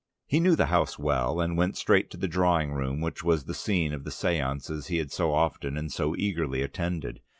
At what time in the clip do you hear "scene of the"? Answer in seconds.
3.53-4.09